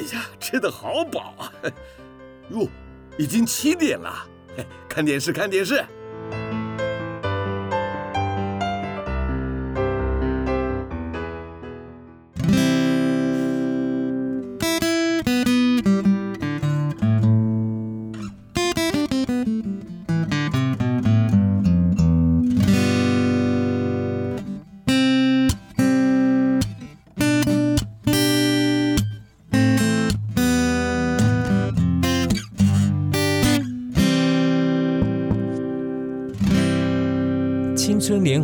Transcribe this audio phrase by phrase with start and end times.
[0.00, 1.52] 呀，吃的好饱啊！
[2.50, 2.68] 哟，
[3.16, 4.26] 已经七点了，
[4.88, 5.84] 看电视，看电视。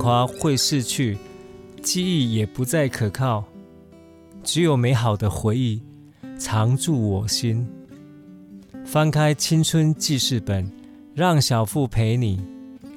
[0.00, 1.18] 华会逝去，
[1.82, 3.44] 记忆也不再可靠，
[4.42, 5.82] 只有美好的回忆
[6.38, 7.68] 常驻我心。
[8.86, 10.68] 翻开青春记事本，
[11.14, 12.42] 让小腹陪你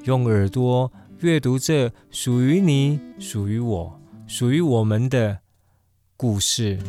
[0.05, 5.39] 用耳朵阅读这属于你、属于我、属于我们的
[6.15, 6.79] 故事。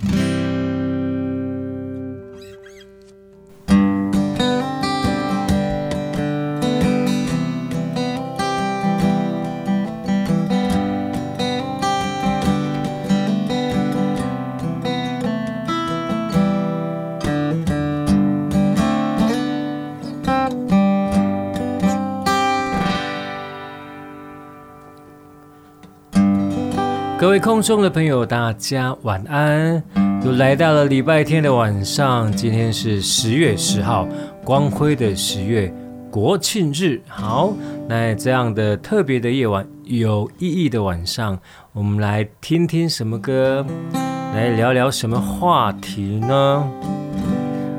[27.25, 29.83] 各位空中的朋友，大家晚安！
[30.23, 34.07] 又来到了礼拜天的晚上，今天是十月十号，
[34.45, 35.73] 光辉的十月，
[36.11, 37.01] 国庆日。
[37.09, 37.55] 好，
[37.89, 41.41] 那这样的特别的夜晚，有意义的晚上，
[41.73, 43.65] 我们来听听什么歌，
[44.35, 46.71] 来聊聊什么话题呢？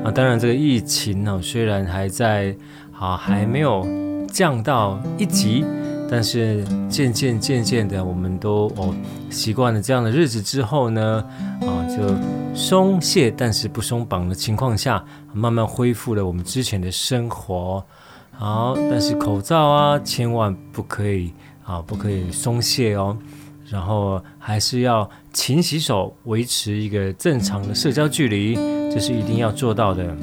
[0.04, 2.52] 啊，当然这个疫情呢，虽然还在，
[2.98, 3.86] 啊，还没有
[4.32, 5.64] 降到一级。
[6.08, 8.94] 但是渐渐渐渐的，我们都哦
[9.28, 11.24] 习惯了这样的日子之后呢，
[11.62, 12.14] 啊就
[12.54, 17.84] 松懈但是不松绑的情况下，慢慢恢复了我们之前的生活。
[18.32, 21.32] 好，但是口罩啊，千万不可以
[21.64, 23.16] 啊，不可以松懈哦。
[23.68, 28.54] 然后还是要勤洗手，维持一个正常的社交距离，
[28.92, 30.16] 这是一定要做到的。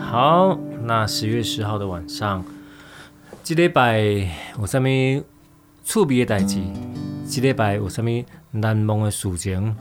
[0.00, 2.44] 好，那十月十号的晚上。
[3.46, 4.00] 这礼拜
[4.58, 4.88] 有什么
[5.84, 6.62] 趣味的代志？
[7.28, 8.10] 这礼拜有什么
[8.52, 9.76] 难忘的事情？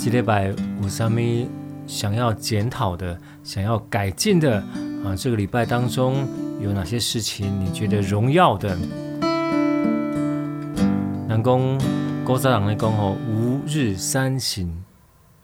[0.00, 0.52] 这礼拜
[0.82, 1.20] 有什么
[1.86, 4.56] 想要检讨的、想要改进的？
[5.04, 6.26] 啊，这个礼拜当中
[6.60, 8.76] 有哪些事情你觉得荣耀的？
[11.28, 11.80] 人讲
[12.24, 14.82] 古早人来讲吼，吾日三省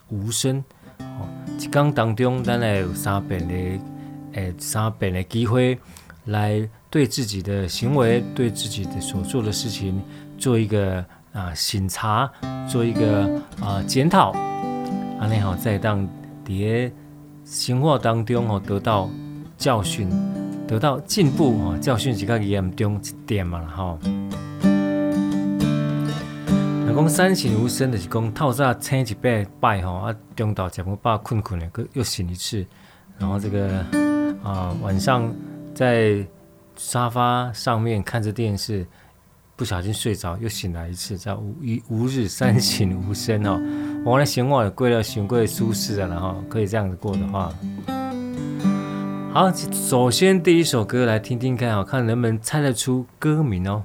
[0.08, 0.64] 吾身。
[0.98, 3.54] 哦，一天当中，咱来有三遍的，
[4.32, 5.78] 诶，三遍的机会
[6.24, 6.68] 来。
[6.90, 10.02] 对自己的行为，对自己的所做的事情，
[10.36, 12.28] 做一个啊审查，
[12.68, 14.32] 做一个啊检讨，
[15.20, 16.04] 啊，你好，在当
[16.44, 16.90] 迭
[17.44, 19.08] 生活当中哦，得到
[19.56, 20.10] 教训，
[20.66, 23.96] 得到进步啊，教训是较严重一点嘛，哈。
[26.84, 32.66] 那讲三省吾身，就是讲透早醒一摆拜吼，啊，中昼食饱饱困困的，又又醒一次，
[33.16, 33.78] 然后这个
[34.42, 35.32] 啊晚上
[35.72, 36.26] 在。
[36.82, 38.86] 沙发上面看着电视，
[39.54, 43.60] 不小心睡着，又醒来一次，叫无一无日三省吾身哦。
[44.02, 47.52] 我来闲话也贵了，行过舒适的，然后可以这样子过的话，
[49.30, 53.82] 好，首先第一首歌来听听看，看能不能猜得出歌名哦。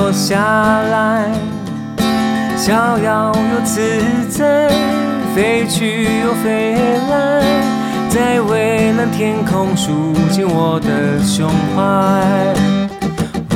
[0.00, 0.38] 落下
[0.90, 1.30] 来，
[2.56, 3.80] 逍遥又自
[4.30, 4.70] 在，
[5.34, 6.74] 飞去又飞
[7.10, 7.42] 来，
[8.08, 11.84] 在蔚蓝天空竖进我的胸怀。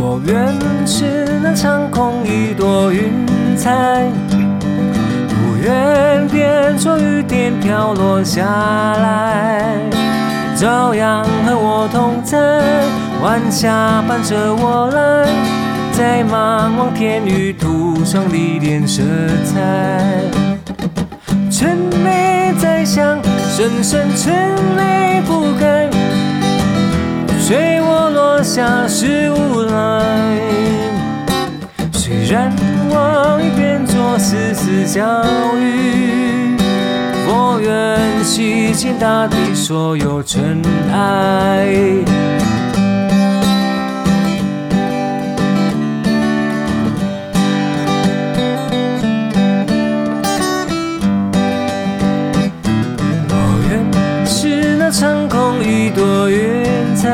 [0.02, 0.46] 我愿
[0.86, 3.26] 是那长空一朵云
[3.56, 9.78] 彩，不愿变作雨点飘落下来，
[10.54, 12.38] 照样和我同在，
[13.22, 15.63] 晚霞伴着我来。
[15.96, 19.00] 在茫茫天宇涂上历练色
[19.44, 20.24] 彩，
[21.48, 24.34] 沉迷在想，深深沉
[24.74, 25.88] 迷不开，
[27.38, 30.40] 随我落下是无奈。
[31.92, 32.52] 虽然
[32.90, 35.24] 我已变作丝丝小
[35.56, 36.56] 雨，
[37.28, 40.60] 我愿洗净大地所有尘
[40.92, 42.33] 埃。
[56.04, 57.08] 朵云彩，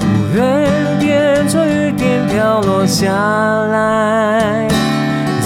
[0.00, 0.04] 不
[0.34, 4.66] 愿变成雨点飘落下来，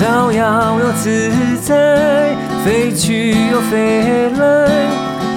[0.00, 1.30] 照耀又自
[1.60, 2.34] 在，
[2.64, 4.88] 飞去又飞来，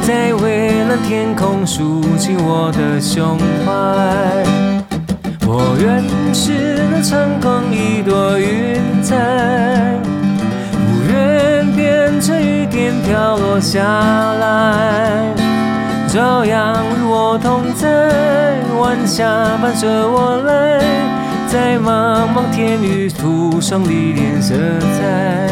[0.02, 4.46] 在蔚蓝天空抒情我的胸怀。
[5.46, 6.02] 我愿
[6.34, 9.14] 是那长空一朵云彩，
[10.72, 15.34] 不愿变成雨点飘落下来，
[16.16, 17.90] 照样与我同在，
[18.80, 19.26] 晚霞
[19.62, 20.80] 伴着我来，
[21.50, 24.56] 在茫茫天域涂上历练色
[24.96, 25.50] 彩。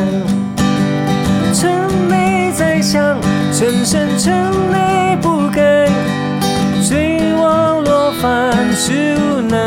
[1.53, 3.17] 沉泪在想，
[3.51, 4.33] 深深沉
[4.71, 5.89] 泪不该，
[6.81, 9.59] 随网落凡是无奈。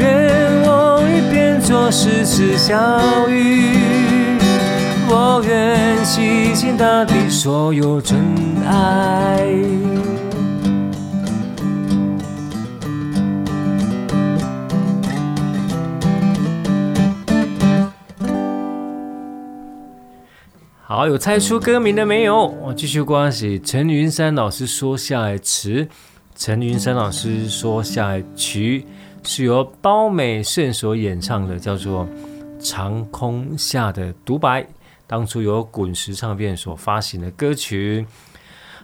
[0.00, 0.34] 愿
[0.64, 2.74] 我已变作丝丝小
[3.28, 4.07] 雨，
[5.10, 8.18] 我愿洗净大地所有尘
[8.66, 9.42] 埃。
[20.82, 22.46] 好，有猜出歌名的没有？
[22.62, 23.58] 我继续关系。
[23.58, 25.88] 陈云山老师说下来词，
[26.34, 28.84] 陈云山老师说下来曲，
[29.22, 32.04] 是由包美胜所演唱的，叫做
[32.58, 34.62] 《长空下的独白》，
[35.08, 38.06] 当初由滚石唱片所发行的歌曲。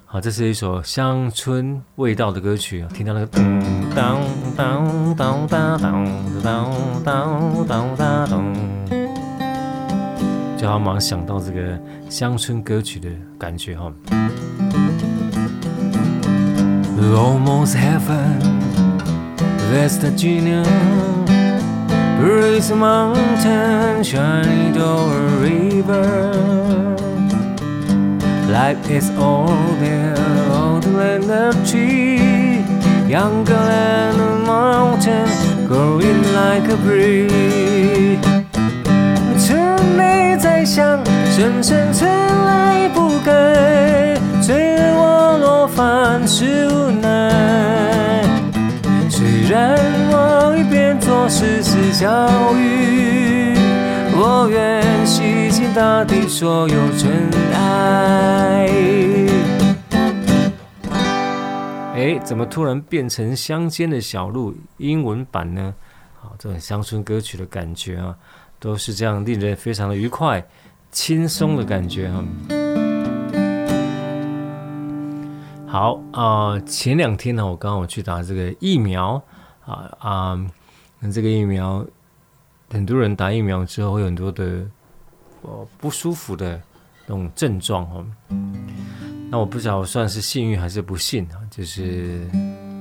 [0.06, 3.62] 好，这是一首乡村味道的歌曲，听到那个噔
[3.94, 4.18] 当
[4.56, 6.06] 当当当当
[6.42, 6.72] 当
[7.04, 8.54] 当当当当。
[10.56, 11.78] 就好马上想到这个
[12.08, 13.92] 乡村歌曲的感觉哈。
[17.14, 18.40] Almost heaven,
[19.70, 20.64] West Virginia,
[22.19, 26.95] Bruce Mountain, Shenandoah River.
[28.49, 30.15] Life is all there,
[30.51, 32.63] old land of tree,
[33.07, 35.27] younger land of mountain,
[35.67, 38.19] growing like a breeze.
[40.41, 41.03] 在想，
[41.35, 44.55] 深深沉泪不该，随
[44.93, 48.23] 我落凡事无奈。
[49.09, 49.77] 虽然
[51.04, 52.08] 我已变作丝丝小
[52.54, 53.54] 雨，
[54.16, 58.66] 我愿洗净大地所有尘埃。
[61.94, 65.74] 哎，怎么突然变成乡间的小路英文版呢？
[66.20, 68.16] 好，这种乡村歌曲的感觉啊。
[68.58, 70.42] 都是这样，令人非常的愉快、
[70.90, 72.24] 轻松的感觉啊。
[75.66, 79.22] 好啊、前两天呢，我刚好去打这个疫苗
[79.66, 80.46] 啊啊，
[81.10, 81.86] 这个疫苗，
[82.70, 84.66] 很多人打疫苗之后会有很多的
[85.42, 86.60] 哦不舒服的
[87.06, 88.06] 那种症状哦。
[89.30, 92.28] 那我不知道算是幸运还是不幸啊，就是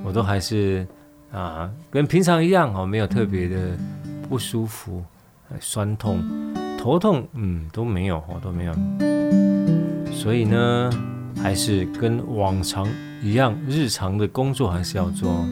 [0.04, 0.86] 我都还是
[1.32, 3.78] 啊跟平常一样哦，没有特别的
[4.30, 5.04] 不舒服。
[5.60, 6.20] 酸痛、
[6.80, 8.74] 头痛，嗯，都没有哦，都没有。
[10.12, 10.90] 所以呢，
[11.36, 12.90] 还是跟往常
[13.22, 15.46] 一样，日常的工作还是要做。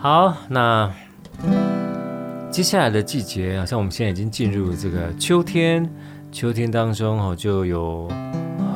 [0.00, 0.88] 好，那
[2.52, 5.90] 接下来的季节，好像我们现在已经进入这个秋天。
[6.30, 8.08] 秋天当中哦，就有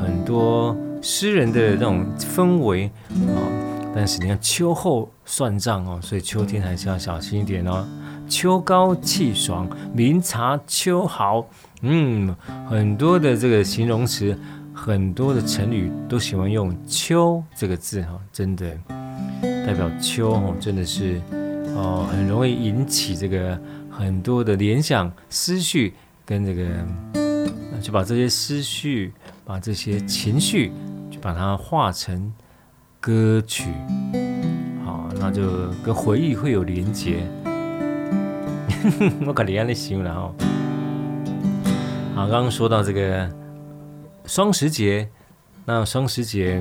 [0.01, 3.39] 很多诗人的那种氛围啊。
[3.95, 7.87] 但是你看秋后算账哦，所以秋天还是要小心一点哦。
[8.29, 11.47] 秋高气爽，明察秋毫。
[11.83, 12.35] 嗯，
[12.69, 14.37] 很多的这个形容词，
[14.75, 18.77] 很多的成语都喜欢用“秋”这个字哈，真的
[19.67, 21.21] 代表秋哦，真的是
[21.75, 23.59] 哦，很容易引起这个
[23.91, 26.65] 很多的联想、思绪，跟这个
[27.81, 29.13] 就把这些思绪、
[29.45, 30.73] 把这些情绪，
[31.11, 32.33] 就把它化成
[33.01, 33.71] 歌曲，
[34.85, 37.27] 好，那就跟回忆会有连结。
[39.27, 40.35] 我可怜的心了哈。
[42.15, 43.29] 好，刚刚说到这个
[44.27, 45.09] 双十节，
[45.65, 46.61] 那双十节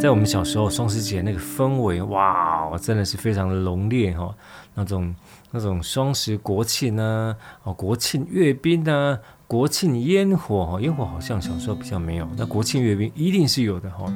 [0.00, 4.34] 在我们小时候，双十节那个氛围，哇，真的是非常的浓烈哈。
[4.72, 5.14] 那种
[5.50, 14.10] 那种双十国庆呢，哦，国庆阅兵呢，国庆烟火哈，烟火好像小时候比较没有，那国庆阅兵一定是有的哈。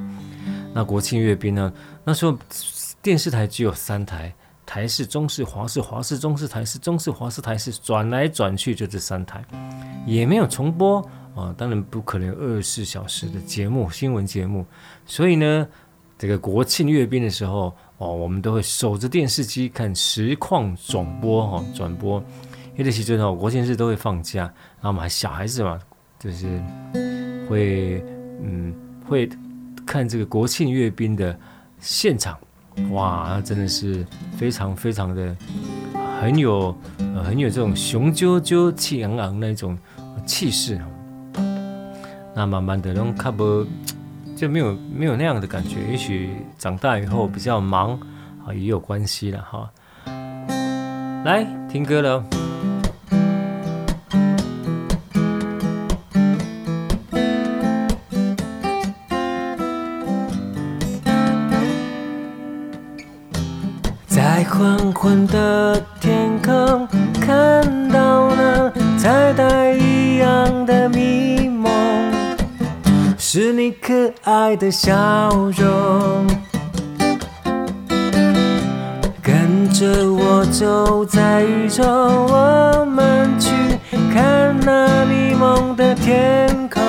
[0.72, 1.70] 那国庆阅兵呢，
[2.02, 2.34] 那时候
[3.02, 4.34] 电视台只有三台。
[4.66, 9.44] 台式、中视、华视、华视、中视、台式、中视、华视、台式，转来转去就这三台，
[10.06, 14.64] 也没有重播啊、哦，当然不可能二十四小时的节目，新闻节目。
[15.06, 15.66] 所以呢，
[16.18, 22.22] 这个国庆阅兵的时候哦，我们都会守着电视机看实况转播哈，转播。
[22.76, 25.78] 因为其实哦，国庆日都会放假，然后我们还小孩子嘛，
[26.18, 26.60] 就是
[27.48, 28.02] 会
[28.42, 28.74] 嗯，
[29.06, 29.28] 会
[29.86, 31.38] 看这个国庆阅兵的
[31.78, 32.36] 现场，
[32.90, 34.04] 哇，真的是
[34.36, 35.36] 非常非常的
[36.20, 36.76] 很有、
[37.24, 39.78] 很有这种雄赳赳气昂昂那种
[40.26, 40.80] 气势。
[42.34, 43.64] 那慢慢的，那种看不
[44.44, 45.78] 就没有没有那样的感觉。
[45.90, 47.98] 也许长大以后比较忙
[48.46, 49.70] 啊，也有关系了哈。
[51.24, 52.22] 来听歌了。
[64.06, 66.86] 在黄昏的天空，
[67.18, 67.63] 看
[73.36, 76.24] 是你可爱的笑容。
[79.20, 83.50] 跟着我走在雨中，我们去
[84.14, 86.80] 看那迷蒙的天空，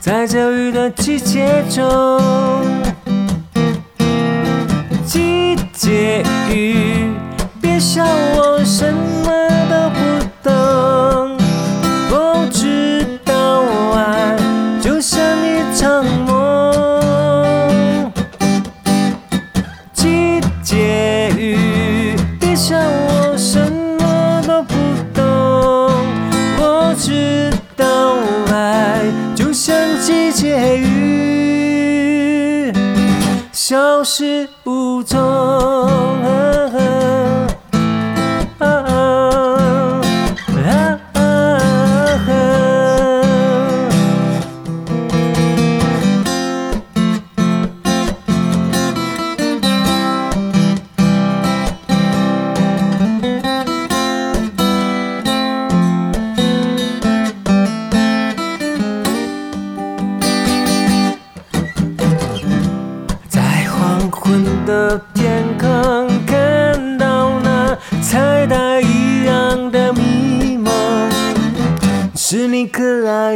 [0.00, 2.18] 在这雨的季节中。
[5.04, 7.12] 季节雨，
[7.60, 8.94] 别笑我神
[34.14, 34.53] 是。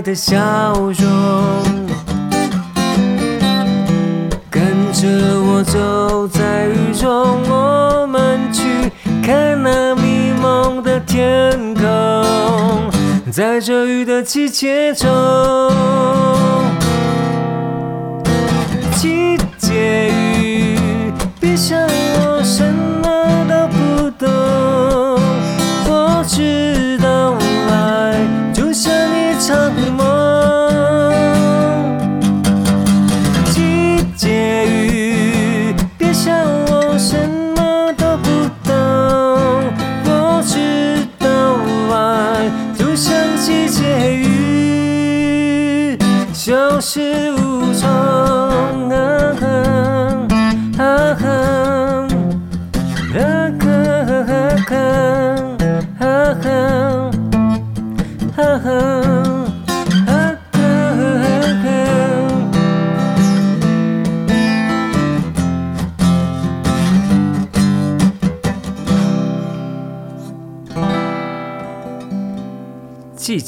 [0.03, 0.37] 的笑
[0.97, 1.87] 容，
[4.49, 5.09] 跟着
[5.41, 7.11] 我走在雨中，
[7.51, 8.63] 我们去
[9.23, 11.83] 看那迷蒙的天空，
[13.33, 15.09] 在这雨的季节中，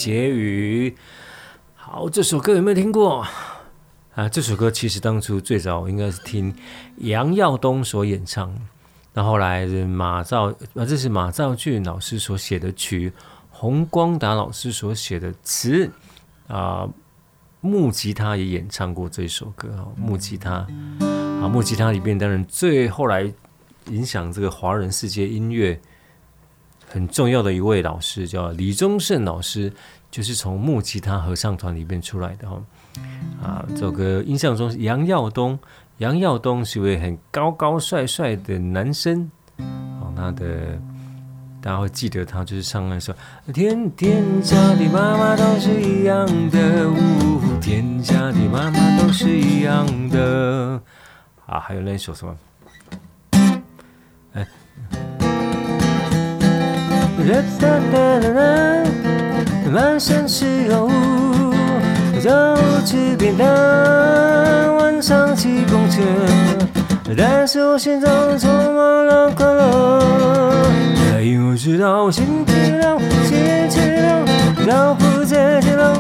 [0.01, 0.97] 结语，
[1.75, 3.23] 好，这首歌有没有听过
[4.15, 4.27] 啊？
[4.31, 6.55] 这首歌其实当初最早应该是听
[6.97, 8.51] 杨耀东所演唱，
[9.13, 13.13] 那后来是马兆啊，这是马兆骏老师所写的曲，
[13.51, 15.91] 洪光达老师所写的词
[16.49, 16.89] 啊，
[17.61, 20.67] 木吉他也演唱过这首歌啊，木吉他
[21.43, 23.31] 啊，木吉他里面当然最后来
[23.89, 25.79] 影响这个华人世界音乐。
[26.91, 29.73] 很重要的一位老师叫李宗盛老师，
[30.11, 32.61] 就是从木吉他合唱团里面出来的哈。
[33.41, 35.57] 啊，这首歌印象中是杨耀东，
[35.99, 39.31] 杨耀东是一位很高高帅帅的男生。
[39.59, 40.77] 哦，他的
[41.63, 43.13] 大家会记得他就是唱那首
[43.53, 50.83] 《天天下的妈妈都是一样的》，呜，天下的妈妈都是一样的。
[51.47, 52.37] 啊，还有那首什么？
[59.73, 60.91] 满山是油，
[62.23, 63.47] 早吃便当，
[64.77, 66.01] 晚上骑公车，
[67.17, 75.95] 但是我心中充满了快乐，因为我知道星期六，星期六，老婆在接龙，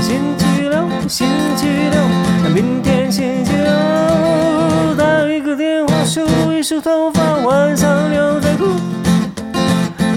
[0.00, 1.26] 星期六，星
[1.56, 2.00] 期六，
[2.54, 9.01] 明天星期六，打一个电话，梳一梳头发，晚上牛仔裤。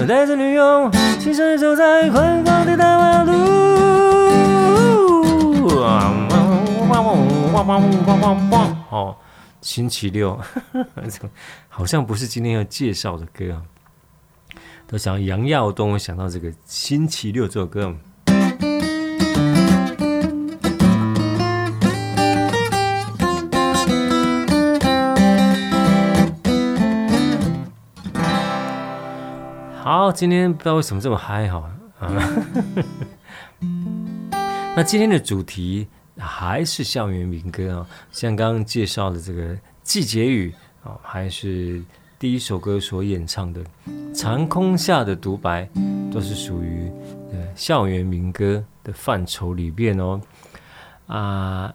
[0.06, 3.32] 带着女友，轻松地走在宽广的大马路。
[8.88, 9.16] 哦，
[9.60, 10.38] 星期六，
[11.68, 13.62] 好像不是今天要介绍的歌啊。
[14.86, 17.92] 都想杨耀东想到这个星期六这首歌。
[29.86, 32.10] 好，今天不知道为什么这么嗨哈啊！
[34.74, 35.86] 那今天的主题
[36.18, 40.52] 还是校园民歌啊，像刚刚介绍的这个《季节雨》
[40.88, 41.80] 啊，还是。
[42.18, 43.62] 第一首歌所演唱的
[44.12, 45.64] 《长空下的独白》，
[46.12, 46.90] 都是属于
[47.30, 50.20] 呃校园民歌的范畴里边哦。
[51.06, 51.72] 啊，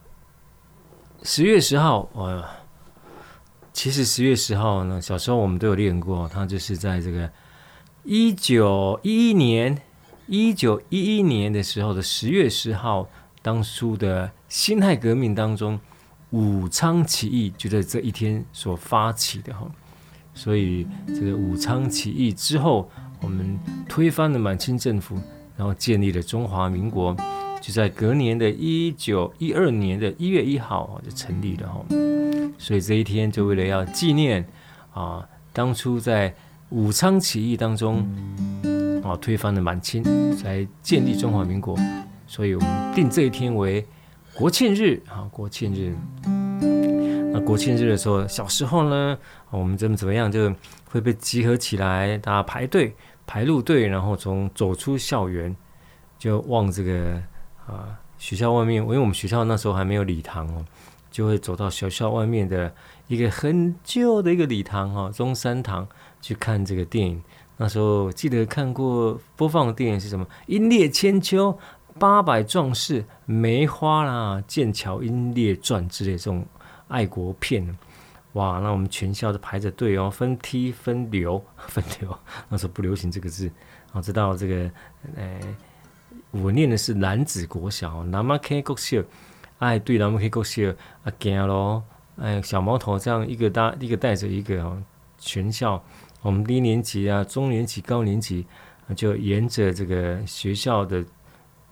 [1.24, 2.46] 十月十号，哇，
[3.72, 7.32] 其实十月十号呢，小时候我们都有练过，它就是在这个
[8.03, 9.79] 一九一一年，
[10.25, 13.08] 一九一一年的时候的十月十号，
[13.43, 15.79] 当初的辛亥革命当中，
[16.31, 19.70] 武昌起义就在这一天所发起的哈。
[20.34, 22.89] 所以，这个武昌起义之后，
[23.22, 25.15] 我们推翻了满清政府，
[25.55, 27.15] 然后建立了中华民国，
[27.62, 31.86] 就在隔年的一九一二年的一月一号就成立了哈。
[32.58, 34.43] 所以这一天就为了要纪念
[34.91, 36.34] 啊，当初在
[36.72, 37.98] 武昌起义当中
[39.04, 40.04] 啊推翻了满清，
[40.38, 41.78] 才建立中华民国，
[42.25, 43.86] 所以我们定这一天为
[44.34, 45.94] 国庆日啊，国庆日。
[47.34, 49.18] 那国庆日的时候，小时候呢，
[49.50, 50.54] 我们怎么怎么样，就
[50.90, 52.96] 会被集合起来，大家排队
[53.28, 55.54] 排路队，然后从走出校园，
[56.18, 57.22] 就往这个
[57.68, 60.66] 啊学校外面，因为我们学校那时候还没有礼堂哦，
[61.10, 62.74] 就会走到学校外面的
[63.08, 65.86] 一个很旧的一个礼堂哈，中山堂
[66.21, 67.21] 去看这个电影。
[67.57, 70.25] 那时候记得看过播放的电影是什么？
[70.47, 71.51] 《英烈千秋》
[71.99, 76.45] 《八百壮士》《梅花》啦，《剑桥英烈传》之类这种。
[76.91, 77.65] 爱国片，
[78.34, 78.60] 哇！
[78.60, 82.19] 那我们全校都排着队哦，分梯分流 分流。
[82.49, 83.49] 那时候不流行这个字，
[83.93, 84.69] 我知道这个，
[85.15, 85.39] 呃，
[86.31, 89.01] 我念的是男子国小，南马 K 国小，
[89.60, 90.69] 哎，对，南马 K 国小
[91.05, 91.81] 啊，惊咯，
[92.17, 94.77] 哎，小毛头这样一个搭一个带着一个哦，
[95.17, 95.81] 全校，
[96.21, 98.45] 我们低年级啊，中年级、高年级，
[98.95, 101.03] 就沿着这个学校的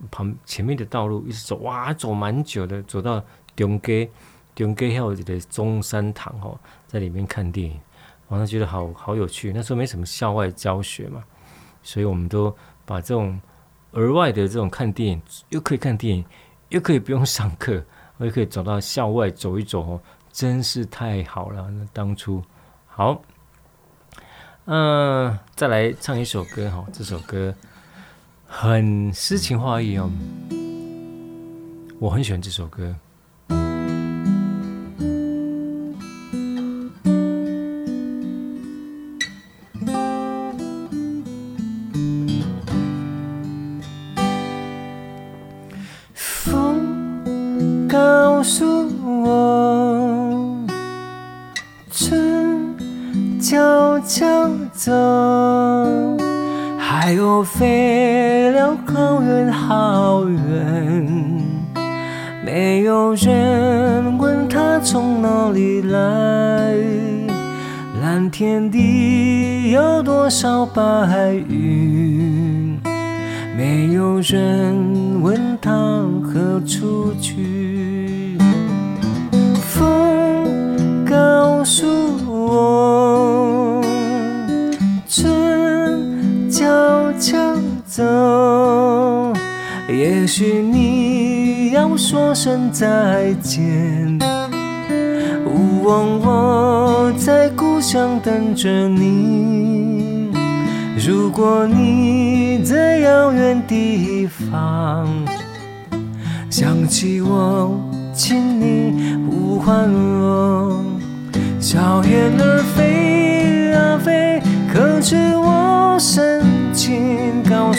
[0.09, 3.23] 旁前面的道路一直走，哇，走蛮久的，走到
[3.55, 4.09] 中街。
[4.55, 7.79] 中街还有的中山堂哦，在里面看电影，
[8.27, 9.53] 我那觉得好好有趣。
[9.55, 11.23] 那时候没什么校外教学嘛，
[11.81, 12.53] 所以我们都
[12.85, 13.39] 把这种
[13.91, 16.25] 额外的这种看电影，又可以看电影，
[16.69, 17.81] 又可以不用上课，
[18.17, 21.69] 又可以走到校外走一走哦，真是太好了。
[21.71, 22.43] 那当初
[22.85, 23.21] 好，
[24.71, 27.51] 嗯、再来唱一首歌哈，这首歌
[28.45, 30.11] 很诗情画意哦，
[31.99, 32.95] 我很喜欢这首歌。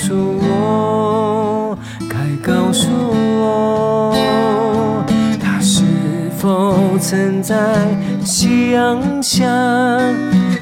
[0.01, 2.89] 告诉我，该告诉
[3.39, 4.17] 我。
[5.39, 5.83] 他是
[6.39, 7.55] 否曾在
[8.25, 9.45] 夕阳下？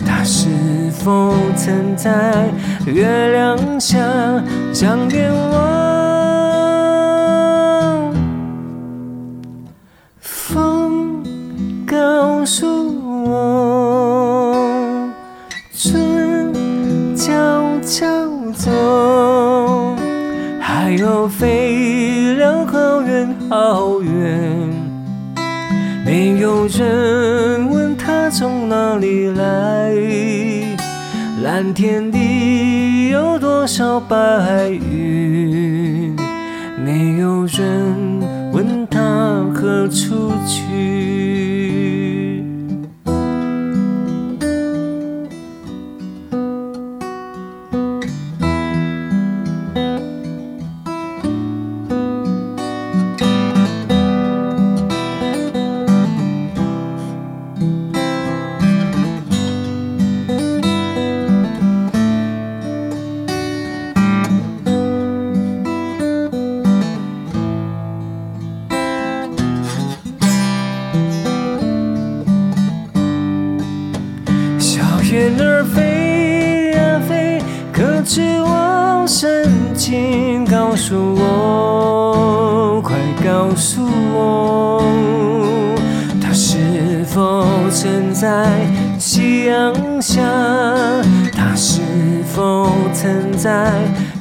[0.05, 0.49] 他是
[0.91, 2.51] 否曾在
[2.85, 3.97] 月亮下
[4.73, 5.55] 想念我？
[10.21, 11.23] 风
[11.87, 12.67] 告诉
[23.49, 24.69] 草原。
[26.05, 29.95] 没有人问他从哪里来。
[31.43, 36.15] 蓝天里有多少白云，
[36.85, 38.21] 没有人
[38.53, 39.01] 问他
[39.55, 41.18] 何处去。
[88.21, 88.49] 在
[88.99, 90.21] 夕阳下，
[91.37, 91.81] 他是
[92.35, 93.73] 否曾在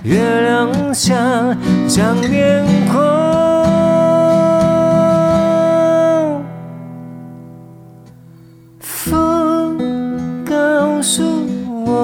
[0.03, 1.15] 月亮下
[1.87, 3.01] 长眠过？
[8.79, 11.23] 风告诉
[11.83, 11.95] 我，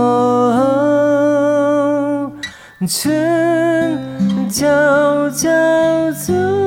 [2.88, 5.48] 春悄悄
[6.14, 6.63] 走。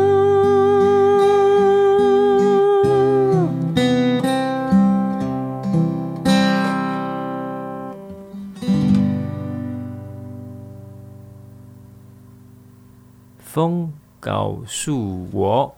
[13.57, 13.91] 风
[14.21, 15.75] 告诉我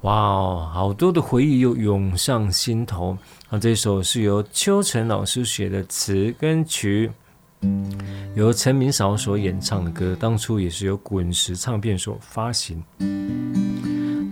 [0.00, 3.16] 哇哦，好多的回忆又涌上心头。
[3.48, 7.08] 啊，这首是由秋晨老师写的词跟曲，
[8.34, 12.82] 由陈明韶所演唱的歌，当初也是由滚石唱片所发行。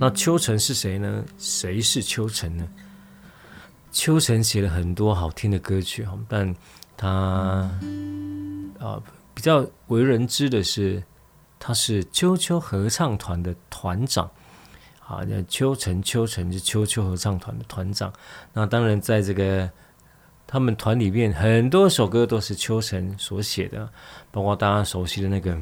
[0.00, 1.24] 那秋晨是谁呢？
[1.38, 2.66] 谁是秋晨呢？
[3.92, 6.52] 秋晨写了很多好听的歌曲，但
[6.96, 7.70] 他
[8.80, 9.00] 啊
[9.32, 11.00] 比较为人知的是。
[11.58, 14.30] 他是秋秋合唱团的团长，
[15.06, 18.12] 啊，叫秋成秋成是秋秋合唱团的团长。
[18.52, 19.70] 那当然，在这个
[20.46, 23.88] 他们团里面，很多首歌都是秋成所写的，
[24.30, 25.52] 包括大家熟悉的那个。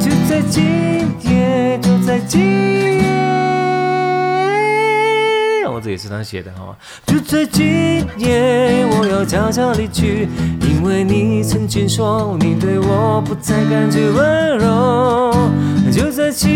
[0.00, 0.64] 就在今
[1.22, 3.21] 夜，就在今夜，
[5.82, 6.76] 这也是他写的哈。
[7.06, 10.28] 就在今夜，我要悄悄离去。
[10.60, 15.32] 因为你曾经说你对我不再感觉温柔，
[15.92, 16.50] 就在今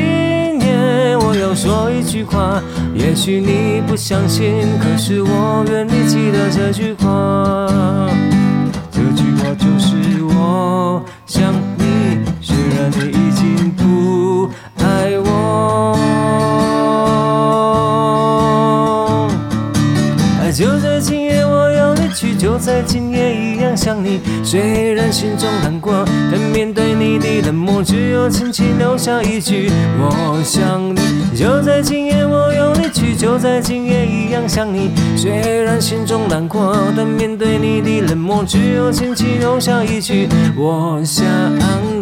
[0.60, 2.60] 夜，我要说一句话，
[2.92, 8.10] 也许你不相信，可是我愿你记得这句话。
[8.90, 12.24] 这句话就是我想你，
[24.44, 31.00] 虽然心中难过，但面对你的冷漠，只有轻轻留下一句我想你。
[31.34, 34.90] 就在今夜，我要离去，就在今夜一样想你。
[35.16, 41.24] 虽然心中难过，但面对你的冷漠，只有轻轻留下一句我想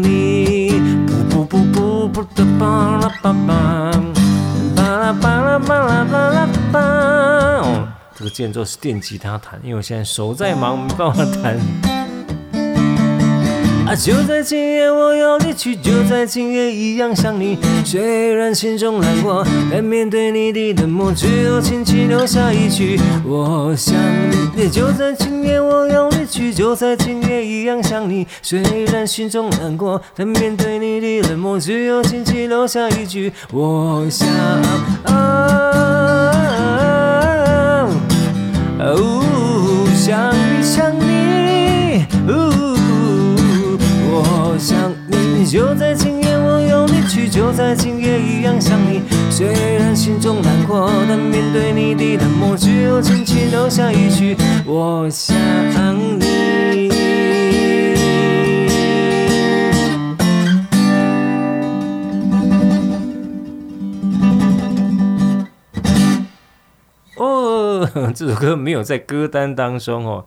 [0.02, 0.80] 你。
[1.06, 3.54] 不不不不不的巴拉巴巴，巴
[8.34, 11.56] 间奏是电吉他弹，因为我现在手在忙，没办法弹。
[13.86, 17.56] 啊，就在今夜我要离去，就在今夜一样想你。
[17.84, 23.94] 虽然心中难过，但面对你的冷漠，只有轻轻留下一句我想
[24.56, 24.68] 你。
[24.68, 28.26] 就在今夜我要离去，就在今夜一样想你。
[28.42, 34.26] 虽然心中难过，但面对你的冷漠，只有轻轻留下一句我想
[35.04, 35.63] 啊。
[38.86, 42.32] 哦，想你想你，哦，
[44.10, 45.46] 我想你。
[45.46, 49.00] 就在今夜，我要离去，就在今夜一样想你。
[49.30, 49.46] 虽
[49.78, 55.34] 然心中难过，但面对你的冷漠，只有轻轻留下一句我想
[56.18, 56.53] 你。
[68.14, 70.24] 这首歌没有在歌单当中哦，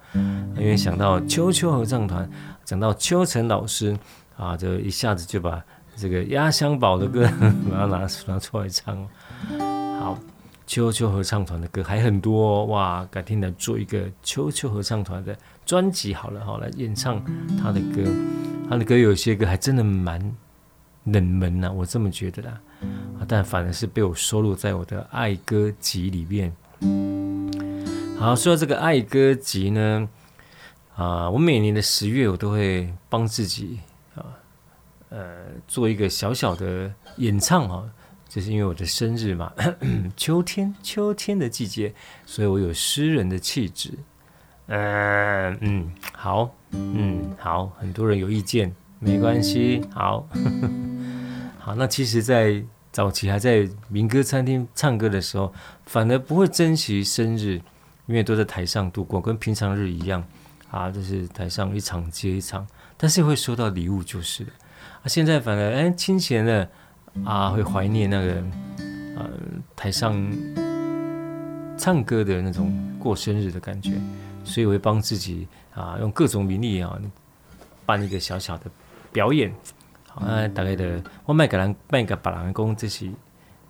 [0.57, 2.29] 因为想到秋秋合唱团，
[2.63, 3.97] 讲到秋晨老师
[4.37, 5.61] 啊，就一下子就把
[5.95, 7.29] 这个压箱宝的歌
[7.69, 9.07] 把它拿拿出来唱。
[9.99, 10.17] 好，
[10.65, 17.21] 秋秋合唱团的歌还很多，哇，改天来做一个秋秋合唱团的专辑好了，好来演唱
[17.61, 18.09] 他的歌，
[18.69, 20.19] 他的歌有些歌还真的蛮
[21.03, 22.57] 冷门呐、我这么觉得啦。
[23.27, 26.53] 但反而是被我收录在我的爱歌集里面。
[28.19, 30.09] 好，说到这个爱歌集呢，
[30.95, 33.79] 啊，我每年的十月我都会帮自己
[34.15, 34.25] 啊，
[35.09, 37.87] 呃，做一个小小的演唱啊，
[38.27, 39.53] 就是因为我的生日嘛，
[40.17, 41.93] 秋天，秋天的季节，
[42.25, 43.93] 所以我有诗人的气质。
[44.65, 50.27] 嗯嗯，好，嗯好，很多人有意见，没关系，好，
[51.59, 55.53] 好，那其实，在早期还在民歌餐厅唱歌的时候，
[55.85, 57.61] 反而不会珍惜生日，
[58.07, 60.23] 因为都在台上度过，跟平常日一样，
[60.71, 62.65] 啊，就是台上一场接一场，
[62.97, 64.43] 但是会收到礼物就是。
[64.43, 66.69] 啊，现在反而哎，清闲了，
[67.23, 68.43] 啊，会怀念那个，
[69.17, 69.29] 呃，
[69.75, 70.15] 台上
[71.77, 73.91] 唱歌的那种过生日的感觉。
[74.43, 76.97] 所以我会帮自己啊，用各种名义啊，
[77.85, 78.71] 办一个小小的
[79.11, 79.53] 表演。
[80.07, 80.21] 好，
[80.55, 83.11] 大概的，我卖给人，卖给别人讲，这是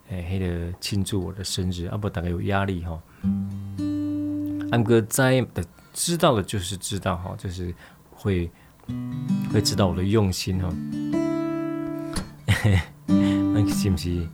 [0.10, 3.02] 诶，那个庆祝我的生日，啊不，大概有压力哈。
[4.72, 7.74] 安哥在的知道的就是知道哈，就是
[8.12, 8.50] 会
[9.52, 10.70] 会知道我的用心哈。
[13.08, 14.28] 那是不是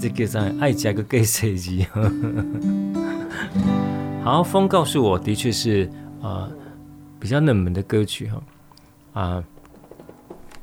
[0.00, 1.86] 这个在爱加个 gay 设计？
[4.24, 5.90] 好，风告诉我的确是
[6.22, 6.48] 啊、
[7.18, 8.42] 比较冷门的歌曲哈
[9.20, 9.44] 啊。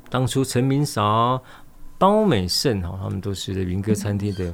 [0.09, 1.43] 当初陈明韶、
[1.97, 4.53] 包美胜哈，他们都是民歌餐厅的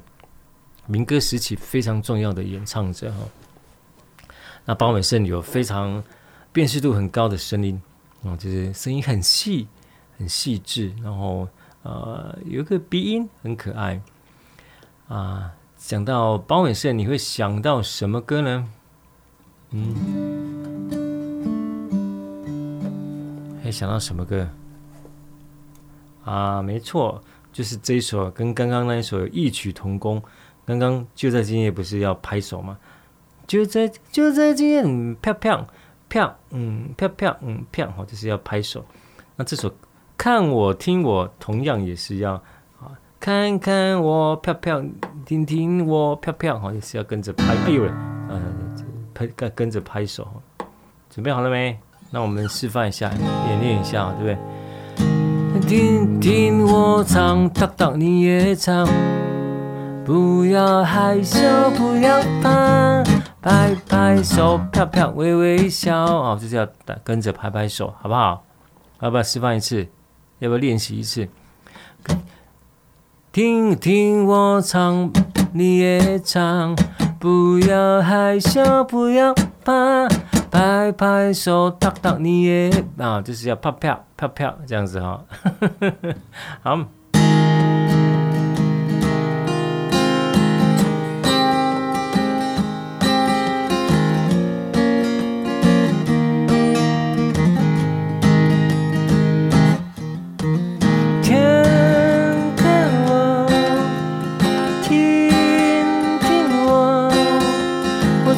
[0.88, 3.20] 民歌时期非常重要的演唱者哈。
[4.66, 6.04] 那包美胜有非常
[6.52, 7.80] 辨识度很高的声音
[8.24, 9.68] 啊，就是声音很细、
[10.18, 11.48] 很细致，然后
[11.84, 14.02] 呃有一个鼻音很可爱
[15.08, 15.52] 啊。
[15.78, 18.68] 讲到包美胜，你会想到什么歌呢？
[19.70, 19.94] 嗯，
[23.64, 24.48] 会想到什么歌
[26.24, 26.62] 啊？
[26.64, 27.22] 没错，
[27.54, 30.20] 就是这一首，跟刚刚那一首异曲同工。
[30.66, 32.76] 刚刚就在今夜不是要拍手吗？
[33.48, 35.68] 就在就在今夜，嗯，飘飘
[36.08, 38.84] 飘，嗯，飘飘，嗯，飘，好，就是要拍手。
[39.36, 39.72] 那这首
[40.18, 42.34] 看我听我，同样也是要
[42.80, 44.84] 啊，看看我飘飘，
[45.26, 47.56] 听听我飘飘，好，也是要跟着拍。
[47.66, 47.86] 哎呦，
[48.30, 48.66] 嗯。
[49.18, 50.28] 拍跟跟着拍手，
[51.10, 51.80] 准备好了没？
[52.12, 53.10] 那我们示范一下，
[53.48, 54.42] 演练一下，对不
[55.62, 55.70] 对？
[55.70, 58.86] 听听我唱，当当你也唱，
[60.04, 61.40] 不要害羞，
[61.78, 63.02] 不要怕，
[63.46, 66.68] 拍拍手，飘飘微微笑，哦，就是要
[67.04, 68.44] 跟着拍拍手，好不好？
[69.02, 69.88] 要不要示范一次？
[70.40, 71.30] 要不要练习一次？
[73.32, 75.12] 听听我唱，
[75.54, 76.76] 你也唱。
[77.20, 79.32] 不要害羞，不要
[79.64, 80.08] 怕，
[80.50, 85.24] 拍拍手，当当你也啊，就是要啪啪啪啪这样子哈，
[86.64, 86.80] 好。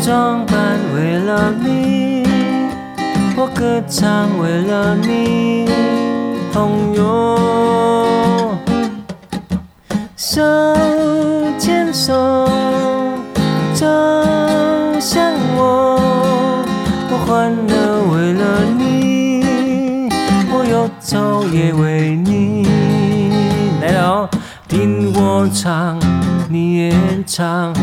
[0.04, 2.24] 装扮为了你，
[3.36, 5.68] 我歌唱为了你，
[6.54, 8.56] 朋友，
[10.16, 10.42] 手
[11.60, 12.48] 牵手
[13.74, 13.86] 走
[15.00, 16.00] 向我，
[17.10, 17.74] 我欢乐
[18.14, 18.44] 为了
[18.78, 20.10] 你，
[20.50, 22.27] 我忧愁也为你。
[24.78, 26.00] 听我唱，
[26.52, 26.94] 你也
[27.26, 27.74] 唱。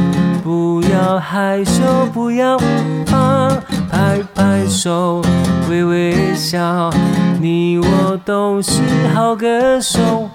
[0.44, 2.56] 不要害羞，不要
[3.04, 3.48] 怕，
[3.90, 5.20] 拍拍手，
[5.68, 6.92] 微微笑，
[7.40, 8.80] 你我都是
[9.12, 10.30] 好歌手。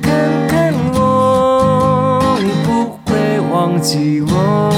[0.00, 0.14] 看
[0.46, 4.70] 看我，你不会忘记我。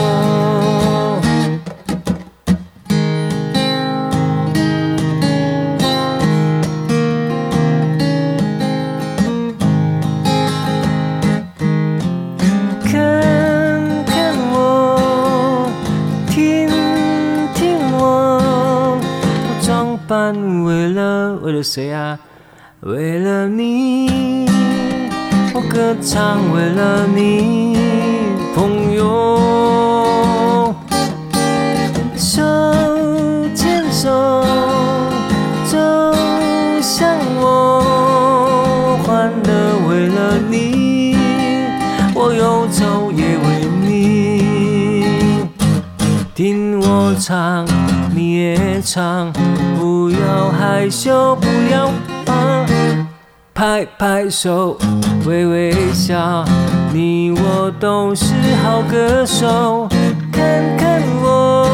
[21.46, 22.18] 为了谁啊？
[22.80, 24.48] 为了你，
[25.54, 27.78] 我歌唱为了你，
[28.52, 30.74] 朋友，
[32.16, 32.42] 手
[33.54, 34.10] 牵手
[35.66, 35.78] 走
[36.82, 39.48] 向我，欢乐
[39.88, 41.16] 为了你，
[42.12, 45.46] 我忧愁也为你，
[46.34, 47.64] 听我唱，
[48.12, 49.32] 你也唱。
[49.78, 51.90] 不要害羞，不要
[52.26, 52.66] 怕，
[53.54, 54.76] 拍拍手，
[55.24, 56.44] 微微笑，
[56.92, 59.88] 你我都是好歌手。
[60.30, 61.66] 看看我，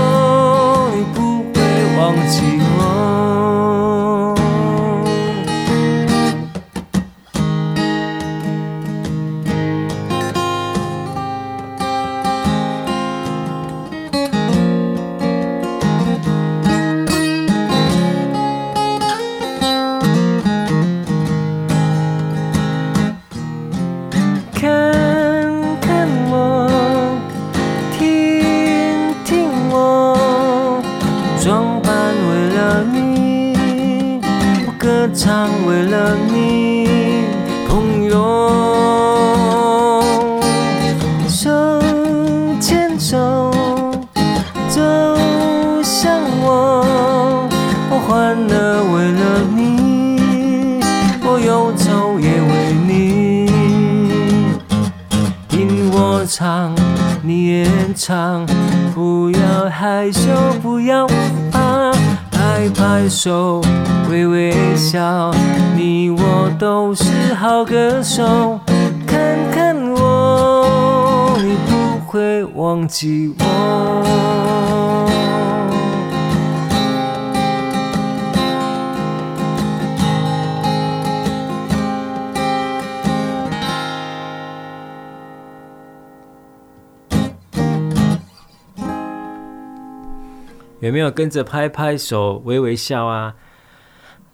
[91.03, 93.35] 有跟着拍拍手、微微笑啊？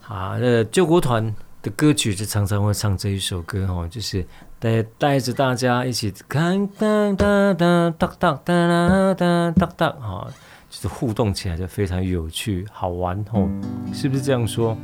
[0.06, 4.24] 啊，那救国团的歌曲就常常会唱这一首歌哦，就是
[4.58, 10.26] 带带着大家一起看哒哒哒哒哒哒哒哒哒啊，
[10.70, 13.48] 就是互动起来就非常有趣好玩哦，
[13.92, 14.76] 是不是这样说？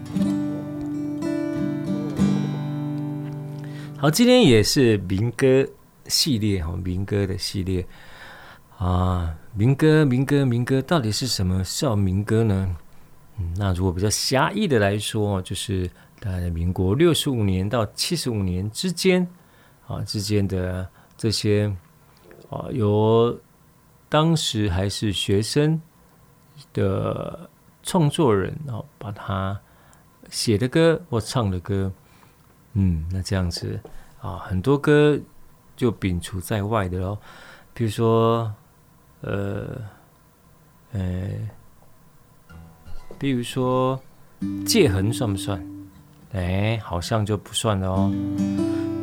[3.96, 5.66] 好，今天也是民歌
[6.06, 7.86] 系列哈，民歌的系列
[8.78, 9.34] 啊。
[9.56, 12.76] 民歌，民歌，民歌，到底是什么叫民歌呢？
[13.38, 19.24] 嗯，那如果比较狭义的来说，就是在民国六十五年到七十五年之间
[19.86, 20.84] 啊之间的
[21.16, 21.72] 这些
[22.50, 23.38] 啊，由
[24.08, 25.80] 当时还是学生
[26.72, 27.48] 的
[27.84, 29.56] 创作人啊，把他
[30.30, 31.92] 写的歌或唱的歌，
[32.72, 33.78] 嗯，那这样子
[34.20, 35.16] 啊，很多歌
[35.76, 37.16] 就摒除在外的喽，
[37.72, 38.52] 比如说。
[39.26, 39.66] 呃，
[40.92, 41.28] 呃，
[43.18, 43.98] 比如说
[44.64, 45.66] 《界痕》算不算？
[46.34, 48.12] 哎，好像就不算了哦。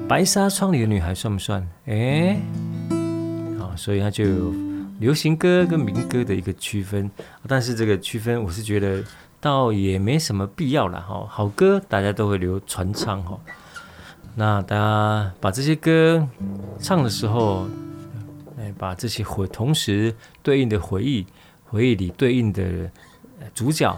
[0.07, 1.67] 《白纱窗里的女孩》算不算？
[1.87, 2.39] 哎，
[3.57, 4.53] 好，所以它就有
[4.99, 7.09] 流行歌跟民歌的一个区分。
[7.47, 9.03] 但是这个区分，我是觉得
[9.39, 11.25] 倒也没什么必要了哈。
[11.27, 13.39] 好歌大家都会留传唱哈。
[14.35, 16.27] 那大家把这些歌
[16.79, 17.65] 唱的时候。
[18.77, 21.25] 把这些回同时对应的回忆，
[21.65, 22.89] 回忆里对应的
[23.53, 23.89] 主角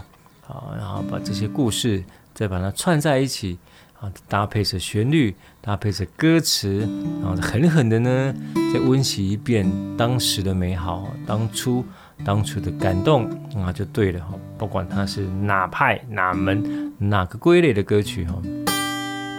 [0.48, 3.58] 啊，然后把这些故事再把它串在一起
[4.00, 6.88] 啊，搭配着旋律，搭配着歌词，
[7.22, 8.34] 然后狠狠的呢
[8.74, 9.66] 再温习一遍
[9.98, 11.84] 当时的美好，当初
[12.24, 14.36] 当初的感动啊，就对了哈。
[14.58, 18.42] 不管它是哪派哪门哪个归类的歌曲哈，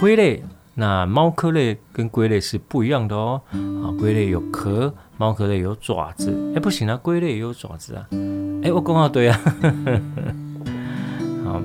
[0.01, 0.43] 归类。
[0.77, 3.41] 那猫科类跟龟类是不一样的哦。
[3.53, 6.33] 啊，龟类有壳，猫科类有爪子。
[6.55, 8.09] 哎，不行啊，龟类也有爪子啊。
[8.63, 9.41] 哎，我刚好对啊。
[11.45, 11.63] 好，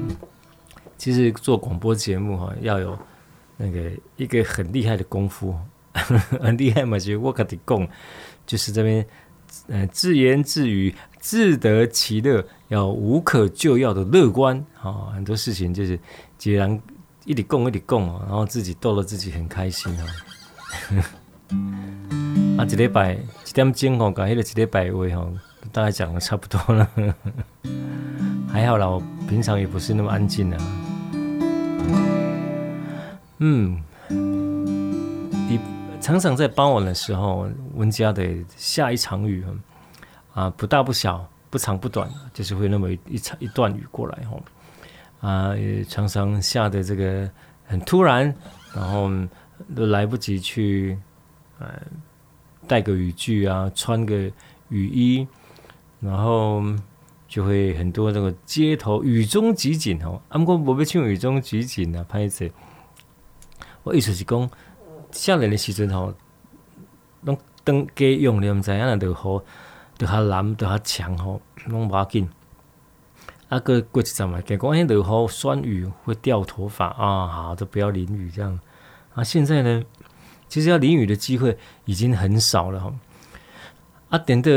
[0.97, 2.97] 其实做广播节目哈，要有
[3.57, 5.55] 那个一个很厉害的功夫，
[6.41, 7.87] 很厉害嘛，就我跟你讲，
[8.45, 9.05] 就是这边，
[9.67, 15.11] 呃，自言自语，自得其乐，要无可救药的乐观啊。
[15.13, 15.99] 很多事情就是
[16.37, 16.79] 既然。
[17.25, 20.05] 一直讲，一直讲哦，然后自己逗了自己很开心哦。
[22.57, 23.19] 啊，一礼拜
[23.49, 25.33] 一点钟哦，讲迄个一礼拜话吼，
[25.71, 26.87] 大概讲的差不多了。
[28.47, 30.57] 还好啦，我平常也不是那么安静啊。
[33.39, 35.59] 嗯，你
[35.99, 38.23] 常常在傍晚的时候，温家的
[38.55, 39.43] 下一场雨
[40.35, 44.43] 啊，不大不小，不长不短，就是会那么一场一段雨过来吼。
[45.21, 47.27] 啊，也常常下的这个
[47.65, 48.31] 很突然，
[48.75, 49.09] 然后
[49.75, 50.99] 都来不及去，
[51.57, 51.67] 呃，
[52.69, 54.31] 带个雨具啊，穿个
[54.69, 55.27] 雨衣，
[55.99, 56.63] 然后
[57.27, 60.21] 就会很多这个街头雨中集锦哦。
[60.29, 62.51] 阿姆哥，我要唱雨中集锦啊，拍子。
[63.81, 64.47] 我意思是讲，
[65.11, 66.13] 少年的时阵吼，
[67.21, 69.41] 拢当家用的，唔知影那就好，
[69.97, 72.29] 就较蓝，就较强吼，拢无要紧。
[73.47, 78.59] 啊，过过一阵嘛，结果迄落雨酸雨会掉头发啊，好，都不要淋雨这样。
[79.15, 79.83] 啊，现在呢，
[80.49, 82.93] 其实要淋雨的机会已经很少了哈。
[84.09, 84.51] 啊，等到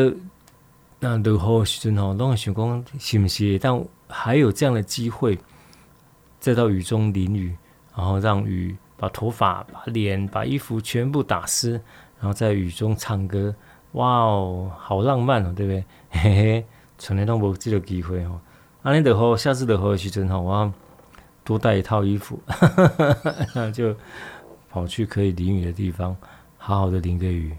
[0.99, 3.59] 那落雨时阵吼，拢会想讲是不是？
[3.59, 5.39] 但还有这样的机会，
[6.41, 7.55] 再到雨中淋雨，
[7.95, 11.73] 然后让雨把头发、把脸、把衣服全部打湿，
[12.19, 13.55] 然后在雨中唱歌，
[13.93, 15.85] 哇哦，好浪漫哦，对不对？
[16.11, 16.67] 嘿嘿，
[16.99, 18.41] 从来都没有这个机会哦。
[18.83, 20.73] 啊，你落雨，下次落雨的时阵吼，我要
[21.45, 22.41] 多带一套衣服，
[23.55, 23.95] 那 就
[24.73, 26.17] 跑去可以淋雨的地方，
[26.57, 27.55] 好好的淋个雨。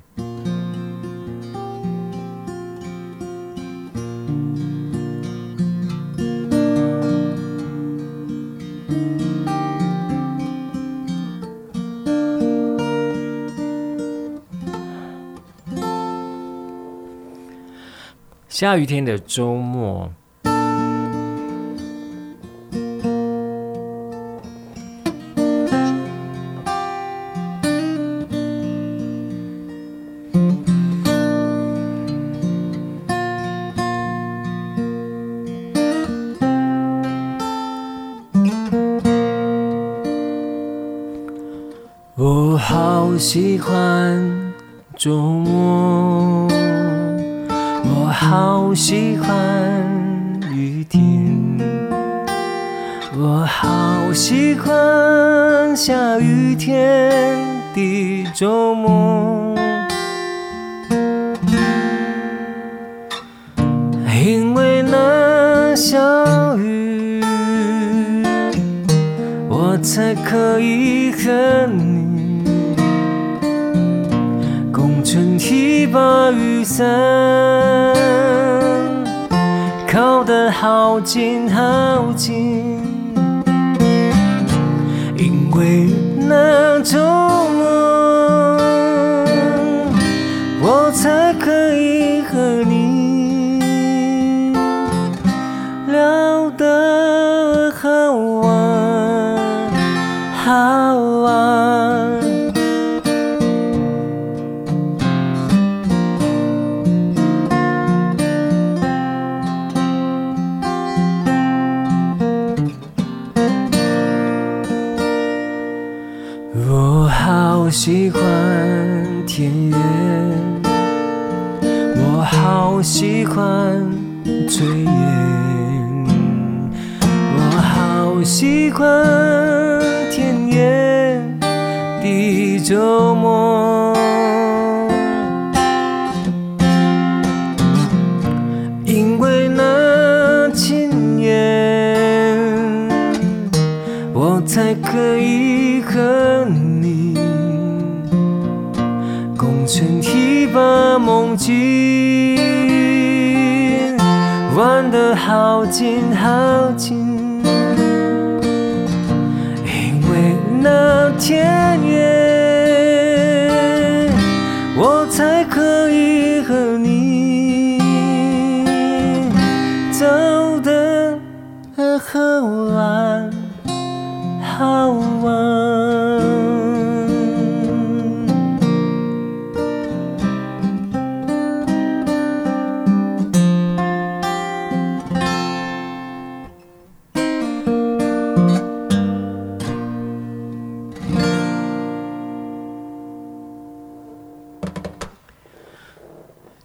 [18.50, 20.12] 下雨天的周末，
[43.34, 43.83] 喜欢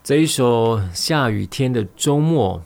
[0.09, 2.63] 这一首下雨天的周末，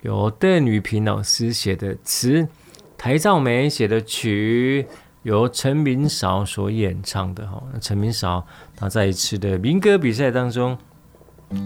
[0.00, 2.48] 由邓雨萍老师写的词，
[2.96, 4.86] 邰肇玫写的曲，
[5.22, 7.62] 由陈明韶所演唱的哈。
[7.70, 8.42] 那陈明韶
[8.74, 10.74] 他在一次的民歌比赛当中，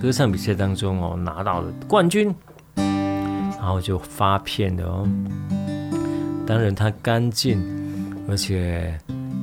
[0.02, 2.34] 歌唱比赛当中哦拿到了冠军，
[2.74, 5.08] 然后就发片的哦。
[6.44, 7.64] 当然他干净，
[8.28, 8.98] 而且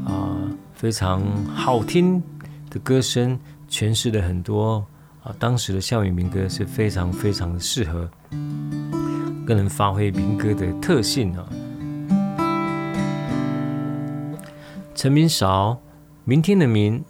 [0.05, 0.35] 啊
[0.73, 2.21] 非常好听
[2.69, 4.85] 的歌声，诠释了很多。
[5.39, 8.09] 当时的校园民歌是非常非常的适合，
[9.45, 11.47] 更能发挥民歌的特性啊。
[14.95, 15.79] 陈明韶，
[16.23, 17.03] 明天的明，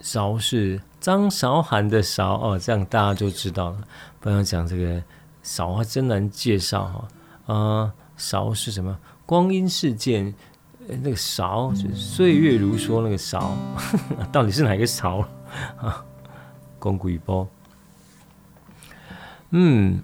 [0.00, 3.78] 韶是张韶涵的韶哦，这样大家就知道了。
[4.20, 5.02] 不要讲这个
[5.42, 7.54] 韶还真难介绍哈。
[7.54, 8.98] 啊，韶是什么？
[9.26, 10.34] 光阴似箭，
[11.02, 13.54] 那个韶是岁月如梭那个韶，
[14.32, 15.18] 到底是哪个韶
[15.76, 16.02] 啊？
[16.80, 17.48] 讲几波，
[19.50, 20.02] 嗯，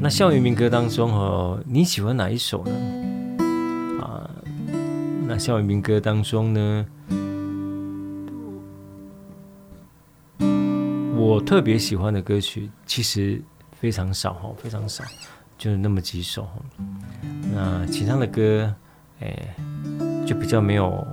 [0.00, 2.72] 那校园民歌当中哦，你喜欢哪一首呢？
[4.00, 4.30] 啊，
[5.26, 6.86] 那校园民歌当中呢，
[11.16, 13.42] 我特别喜欢的歌曲其实
[13.72, 15.04] 非常少哈，非常少，
[15.58, 16.48] 就是那么几首。
[17.52, 18.74] 那其他的歌，
[19.20, 19.54] 哎，
[20.26, 21.06] 就比较没有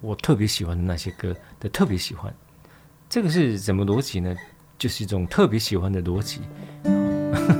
[0.00, 2.32] 我特别喜欢的那些歌的特别喜欢。
[3.14, 4.34] 这个是什么逻辑呢？
[4.76, 6.40] 就是一种特别喜欢的逻辑。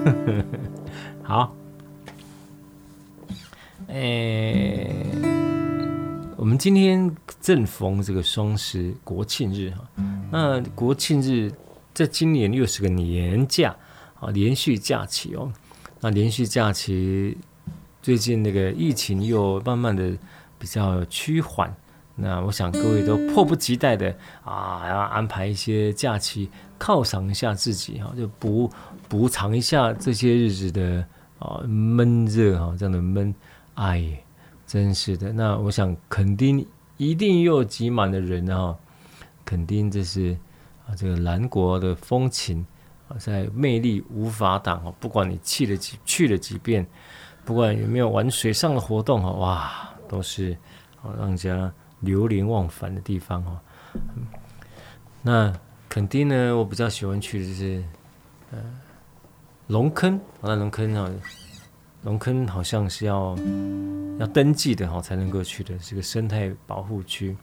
[1.23, 1.55] 好，
[3.87, 4.91] 哎，
[6.37, 7.09] 我们今天
[7.41, 9.89] 正逢这个双十国庆日哈，
[10.33, 11.53] 那国庆日
[11.95, 13.77] 在今年又是个年假
[14.19, 15.53] 啊，连续假期哦。
[16.01, 17.39] 那连续假期
[18.03, 20.19] 最近那个疫情又慢慢的
[20.59, 21.73] 比较趋缓，
[22.17, 26.49] 那我想各位都迫不及待的啊，要安排一些假期
[26.79, 28.71] 犒赏一下自己哈，就补
[29.09, 31.05] 补偿一下这些日子的
[31.41, 33.35] 啊闷热哈，这样的闷，
[33.75, 34.23] 哎，
[34.65, 35.33] 真是的。
[35.33, 36.65] 那我想肯定
[36.97, 38.77] 一定又挤满了人啊，
[39.45, 40.39] 肯定这是
[40.87, 42.65] 啊这个兰国的风情
[43.09, 43.19] 啊。
[43.19, 46.87] 在魅力无法挡哦，不管你去了几去了几遍，
[47.45, 50.57] 不管有没有玩水上的活动哈，哇，都是
[51.03, 51.73] 让人家
[52.05, 53.59] 流连忘返的地方哦。
[55.23, 55.53] 那
[55.89, 57.83] 垦丁呢，我比较喜欢去的就是
[58.51, 58.59] 呃
[59.69, 61.11] 龙坑，那龙坑啊，
[62.03, 63.37] 龙坑好像是要
[64.19, 67.37] 要登记的哈才能够去的，是个生态保护区。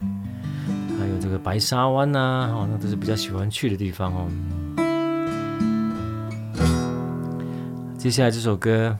[0.00, 4.28] 还有这个白沙湾呐，哦那都是比较喜欢去的地方哦。
[7.96, 8.96] 接下来这首歌，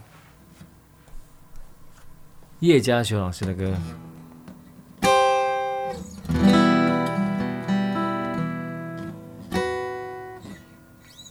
[2.60, 3.72] 叶佳修老师的歌，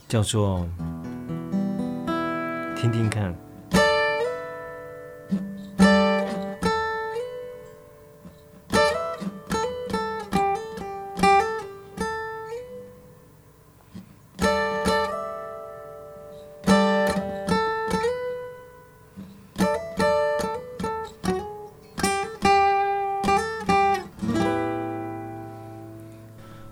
[0.08, 0.66] 叫做
[2.80, 3.34] 《听听看》。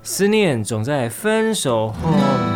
[0.03, 2.54] 思念总在分手后。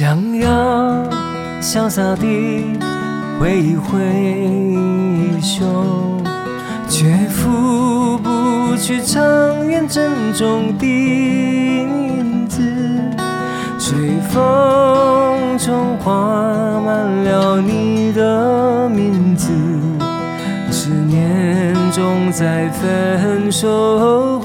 [0.00, 0.48] 想要
[1.60, 2.64] 潇洒地
[3.38, 5.62] 挥一挥衣袖，
[6.88, 9.20] 却拂不去长
[9.68, 12.62] 远珍重的影子。
[13.78, 13.98] 随
[14.30, 16.10] 风中画
[16.80, 19.52] 满了你的名字，
[20.70, 24.39] 思念总在分手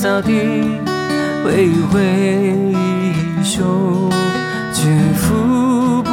[0.00, 0.32] 潇洒地
[1.44, 2.00] 挥一挥
[2.72, 3.62] 衣袖，
[4.72, 6.10] 却拂不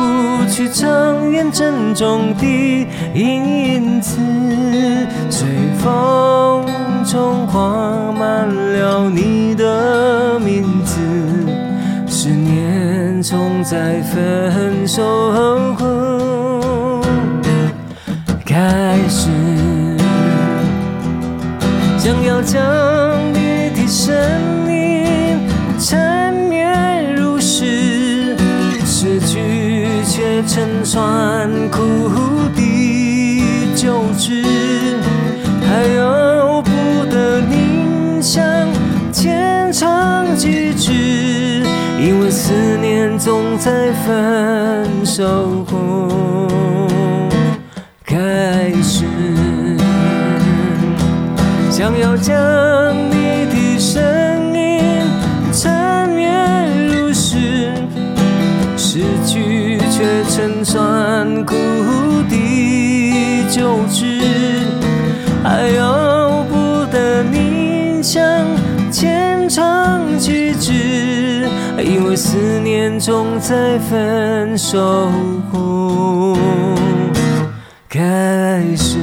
[0.50, 4.18] 去长远珍重的影子。
[5.30, 6.66] 随风
[7.06, 11.00] 中画满了你的名字，
[12.08, 15.02] 思念总在分手
[15.78, 17.02] 后
[18.46, 19.30] 开始，
[21.98, 22.97] 想要将。
[30.90, 31.82] 酸苦
[32.56, 33.44] 的
[33.76, 34.42] 旧知，
[35.68, 36.72] 还由不
[37.12, 38.42] 得你向
[39.12, 40.94] 天长地久，
[42.00, 46.48] 因为思念总在分手后
[48.06, 49.04] 开始，
[51.70, 52.34] 想要将
[72.18, 75.08] 思念总在分手
[75.54, 76.36] 后
[77.88, 78.98] 开始。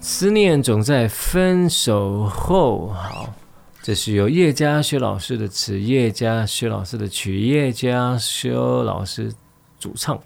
[0.00, 2.88] 思念总在分手后。
[2.88, 3.32] 好，
[3.88, 9.32] 这是由叶佳修老师的词，叶佳修老师的曲，叶佳修老师
[9.80, 10.20] 主唱。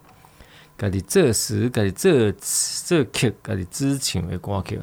[0.77, 4.81] 家己作词，家己作作曲，家己自唱的歌曲。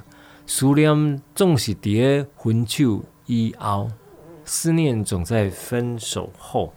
[0.48, 3.92] 思念总是在分手以后，
[4.46, 6.74] 思念总在分手后。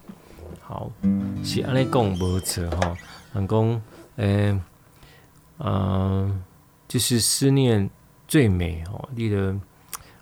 [0.61, 0.91] 好，
[1.45, 2.97] 是安尼讲无错吼。
[3.33, 3.83] 人讲，
[4.17, 4.61] 诶、欸，
[5.59, 6.43] 呃，
[6.89, 7.89] 就是思念。
[8.27, 9.55] 最美哦，你的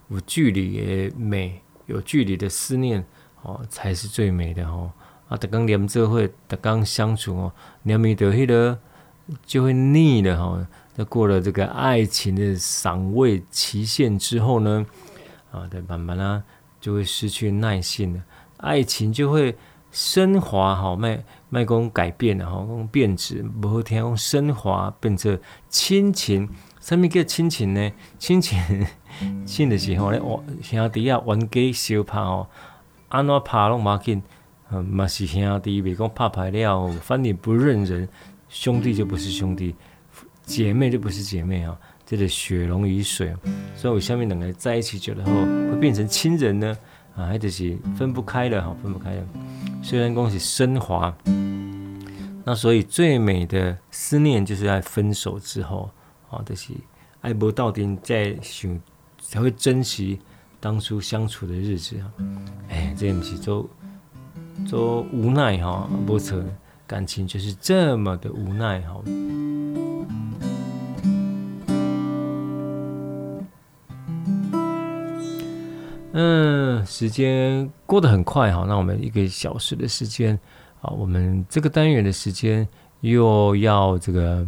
[0.08, 3.04] 有距离的美，有距离的思念
[3.42, 4.90] 哦，才是最美的哦。
[5.28, 8.78] 啊，逐工黏着会，逐工相处哦，黏腻的迄个
[9.44, 10.66] 就会腻了哈。
[10.96, 14.84] 那过了这个爱情的赏味期限之后呢，
[15.52, 16.42] 啊，对，慢慢啦
[16.80, 18.20] 就会失去耐性了，
[18.56, 19.56] 爱情就会
[19.92, 25.38] 升华哈，卖卖讲改变了哈，讲变质，不好听讲升华变成
[25.68, 26.48] 亲情。
[26.80, 27.92] 什么叫亲情呢？
[28.18, 28.58] 亲情，
[29.44, 32.46] 亲的时候咧，我兄弟啊，冤家相拍哦，
[33.08, 34.22] 安怎拍拢马紧，
[34.70, 38.08] 嗯，嘛是兄弟，别讲拍牌了，反正不认人，
[38.48, 39.74] 兄弟就不是兄弟，
[40.44, 43.34] 姐妹就不是姐妹啊，这个血浓于水，
[43.74, 45.32] 所以我下面两个人在一起久了后，
[45.70, 46.76] 会变成亲人呢，
[47.16, 49.26] 啊，还得是分不开的哈，分不开的。
[49.82, 51.16] 虽然讲是升华，
[52.44, 55.90] 那所以最美的思念就是在分手之后。
[56.30, 56.72] 啊，就是
[57.22, 58.80] 爱不到底，再想
[59.30, 60.18] 才会珍惜
[60.58, 62.10] 当初相处的日子啊！
[62.68, 63.70] 哎，这不是都
[64.68, 66.42] 都无奈哈，不错，
[66.84, 69.00] 感情就是这么的无奈哈。
[76.12, 80.36] 嗯，时间过得很快哈，那我们一个小时的时间
[80.80, 82.66] 啊，我们这个单元的时间
[83.02, 84.44] 又要这个。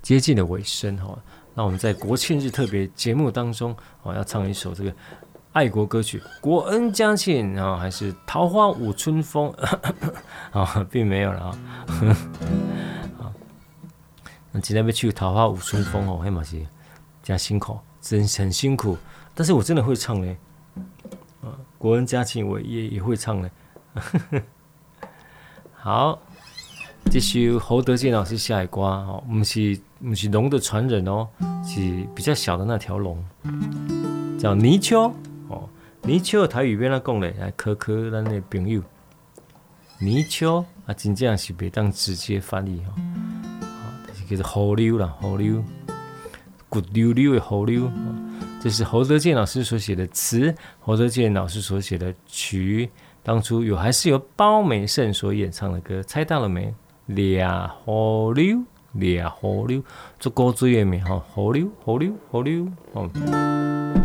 [0.00, 1.16] 接近的尾声哈，
[1.54, 4.92] 那我们在国庆日特别节目当中哦，要唱一首这个
[5.52, 9.52] 爱国歌曲《国恩家庆》然后，还是《桃花舞春风》
[10.58, 11.58] 啊， 并没有了啊。
[13.18, 13.32] 好，
[14.50, 16.66] 那今天要去《桃花舞春风》哦，黑马鞋
[17.22, 18.96] 加辛苦，真很辛苦，
[19.34, 20.36] 但是我真的会唱嘞。
[21.42, 21.44] 啊，
[21.76, 23.50] 《国恩家庆》我也也会唱嘞。
[25.74, 26.18] 好。
[27.10, 31.28] 这首侯德健老师写的歌哦，不是不是龙的传人哦，
[31.64, 33.24] 是比较小的那条龙，
[34.36, 35.14] 叫泥鳅
[35.48, 35.68] 哦。
[36.02, 37.32] 泥鳅台语变哪讲嘞？
[37.38, 38.82] 来考考咱的朋友，
[40.00, 42.90] 泥鳅啊，真正是袂当直接翻译哦。
[43.60, 45.62] 啊，是叫做河流啦，河流，
[46.68, 47.88] 骨溜溜的河流。
[48.60, 52.90] 这是侯德健老师所写的词，侯德健老师所写的曲，
[53.22, 56.74] 当初有还是由包美胜所演唱的歌，猜到了没？
[57.06, 58.60] 俩河流，
[58.92, 59.82] 掠河流，
[60.18, 64.01] 做古水诶名吼，河流，河流，河流，哦。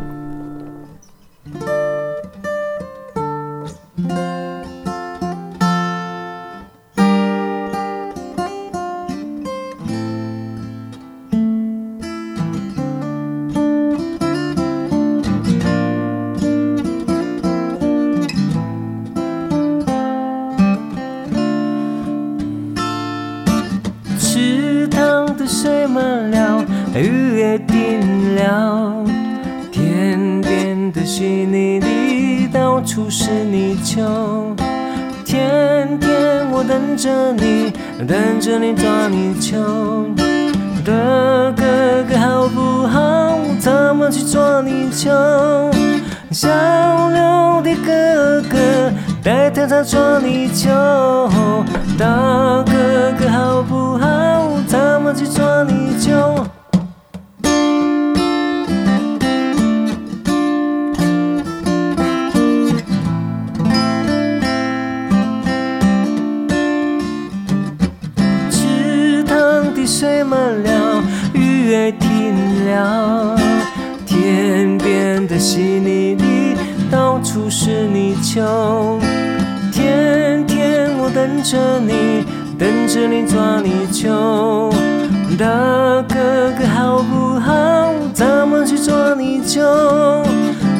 [86.03, 87.93] 哥哥好不好？
[88.13, 90.23] 咱们去抓泥鳅？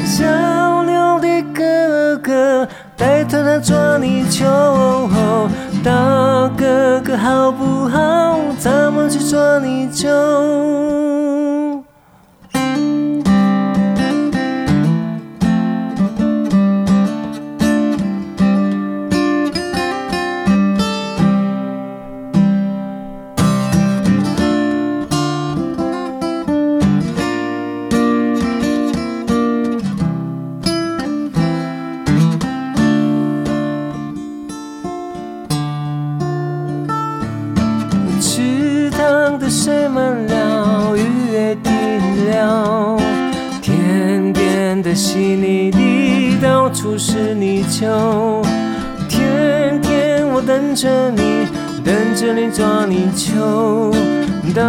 [0.05, 0.25] 小
[0.83, 5.49] 牛的哥哥带着他抓泥鳅。
[5.83, 8.39] 大哥哥好不好？
[8.59, 10.96] 咱们去抓泥鳅。
[46.97, 48.41] 是泥鳅。
[49.07, 51.47] 天天我等着你，
[51.85, 53.91] 等着你抓泥鳅。
[54.55, 54.63] 大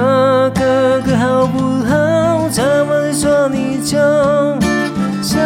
[0.51, 2.49] 哥哥好不好？
[2.51, 4.59] 咱们抓泥鳅。
[5.23, 5.39] 小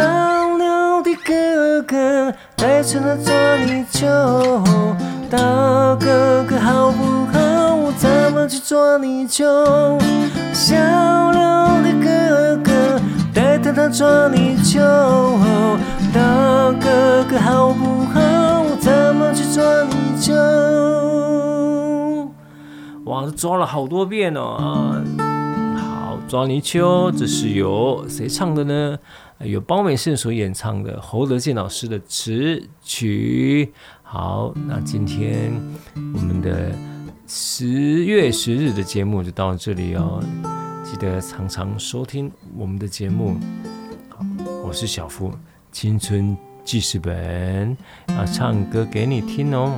[0.57, 3.33] 鸟的哥哥带着他抓
[3.65, 4.63] 泥鳅。
[5.29, 5.37] 大
[5.99, 7.93] 哥哥好不好？
[7.97, 9.97] 咱们去抓泥鳅，
[10.51, 12.99] 小鸟的哥哥
[13.33, 14.81] 带着他抓泥鳅。
[16.13, 18.63] 大哥哥好不好？
[18.79, 20.31] 咱们去抓泥鳅。
[23.05, 25.01] 哇，抓了好多遍哦啊！
[25.75, 28.99] 好，抓泥鳅，这是由谁唱的呢？
[29.39, 33.73] 由包美胜所演唱的，侯德健老师的词曲。
[34.03, 35.51] 好，那今天
[35.95, 36.71] 我们的。
[37.25, 40.21] 十月十日的节目就到这里哦，
[40.83, 43.37] 记得常常收听我们的节目。
[44.09, 44.23] 好，
[44.63, 45.31] 我是小夫，
[45.73, 47.75] 青春记事本
[48.09, 49.77] 要唱歌给你听哦。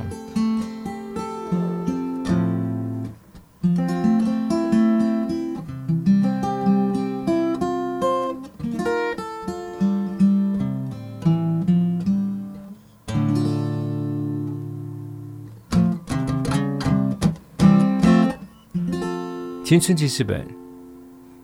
[19.64, 20.46] 青春记事本，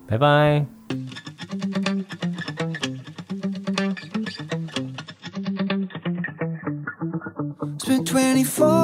[0.05, 0.80] 拜拜。
[8.43, 8.80] before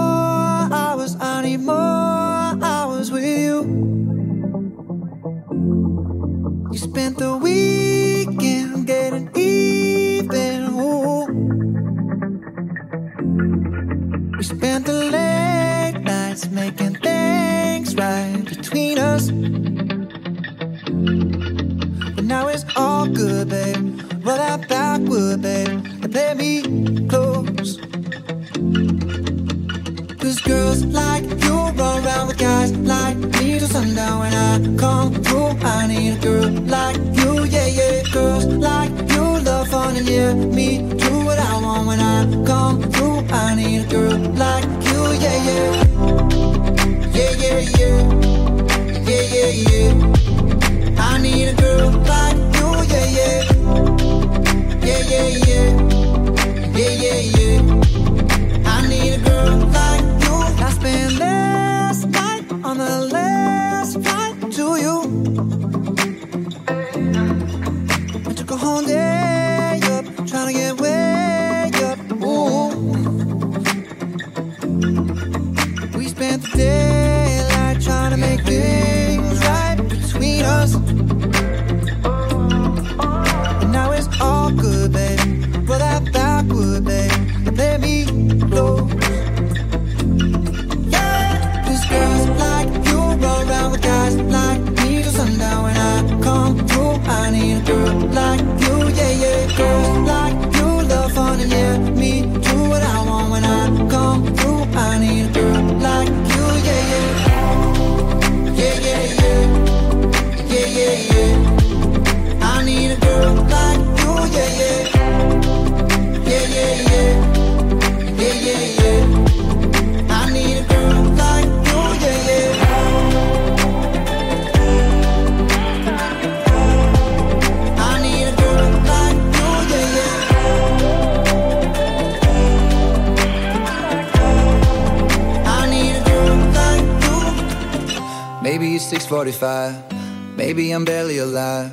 [139.10, 141.72] Maybe I'm barely alive.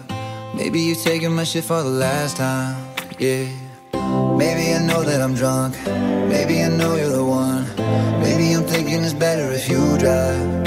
[0.55, 2.77] Maybe you're taking my shit for the last time.
[3.19, 3.47] Yeah.
[4.39, 5.75] Maybe I know that I'm drunk.
[6.29, 7.67] Maybe I know you're the one.
[8.23, 10.65] Maybe I'm thinking it's better if you drive.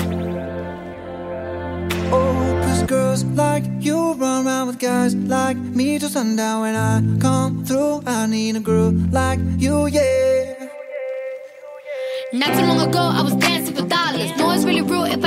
[2.11, 6.61] Oh, cause girls like you run around with guys like me till sundown.
[6.61, 10.67] When I come through, I need a girl like you, yeah.
[12.33, 13.36] Not too long ago, I was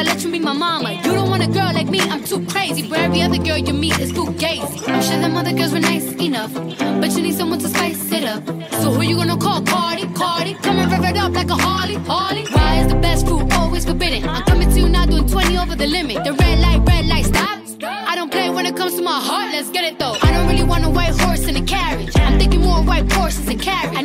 [0.01, 0.93] I let you be my mama.
[0.95, 2.89] You don't want a girl like me, I'm too crazy.
[2.89, 4.89] Where every other girl you meet is too gazy.
[4.89, 8.25] I'm sure them other girls were nice enough, but you need someone to spice it
[8.25, 8.43] up.
[8.81, 9.61] So who you gonna call?
[9.61, 10.55] Cardi, Cardi.
[10.55, 12.47] Come and rev it up like a Harley, Harley.
[12.47, 14.27] Why is the best food always forbidden?
[14.27, 16.25] I'm coming to you now doing 20 over the limit.
[16.25, 17.59] The red light, red light, stop.
[17.83, 20.17] I don't play when it comes to my heart, let's get it though.
[20.23, 22.17] I don't really want a white horse in a carriage.
[22.17, 24.00] I'm thinking more white horses and carriage.